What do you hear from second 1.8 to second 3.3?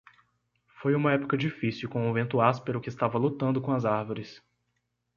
com o vento áspero que estava